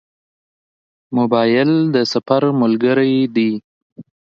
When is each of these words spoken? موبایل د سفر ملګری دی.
موبایل 1.15 1.71
د 1.93 1.95
سفر 2.13 2.41
ملګری 2.61 3.15
دی. 3.35 3.51